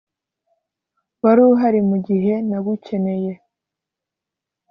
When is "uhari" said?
1.51-1.79